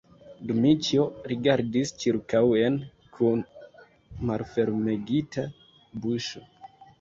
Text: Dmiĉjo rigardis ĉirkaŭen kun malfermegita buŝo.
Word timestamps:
Dmiĉjo 0.51 1.03
rigardis 1.31 1.91
ĉirkaŭen 2.03 2.79
kun 3.19 3.45
malfermegita 4.31 5.47
buŝo. 6.07 6.45